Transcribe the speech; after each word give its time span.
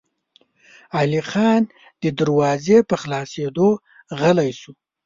علی 0.97 1.21
خان 1.29 1.61
د 2.01 2.03
دروازې 2.19 2.77
په 2.89 2.95
خلاصېدو 3.01 3.69
غلی 4.19 4.51
شو. 4.59 4.71